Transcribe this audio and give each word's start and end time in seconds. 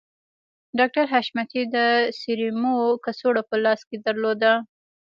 ډاکټر 0.77 1.05
حشمتي 1.13 1.61
د 1.75 1.77
سيرومو 2.19 2.75
کڅوړه 3.05 3.43
په 3.49 3.55
لاس 3.63 3.81
کې 3.87 3.97
درلوده 4.05 4.51